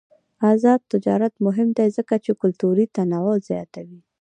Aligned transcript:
آزاد 0.51 0.81
تجارت 0.91 1.33
مهم 1.45 1.69
دی 1.77 1.87
ځکه 1.97 2.15
چې 2.23 2.31
کلتوري 2.41 2.85
تنوع 2.95 3.35
زیاتوي. 3.49 3.99